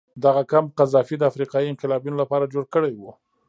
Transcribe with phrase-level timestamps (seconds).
[0.25, 3.03] دغه کمپ قذافي د افریقایي انقلابینو لپاره جوړ کړی و.